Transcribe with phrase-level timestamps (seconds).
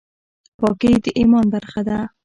[0.59, 1.97] پاکي د ایمان برخه ده